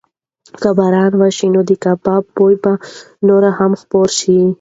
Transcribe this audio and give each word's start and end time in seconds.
که 0.61 0.69
باران 0.77 1.11
وشي 1.21 1.47
نو 1.53 1.61
د 1.69 1.71
کبابو 1.83 2.31
بوی 2.35 2.55
به 2.63 2.73
نور 3.27 3.43
هم 3.57 3.71
خپور 3.81 4.07
شي. 4.19 4.39